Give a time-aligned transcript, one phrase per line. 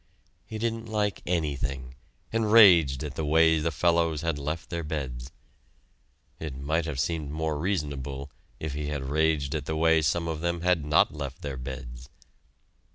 [0.47, 1.93] He didn't like anything,
[2.33, 5.29] and raged at the way the fellows had left their beds.
[6.39, 10.39] It might have seemed more reasonable, if he had raged at the way some of
[10.41, 12.09] them had not left their beds!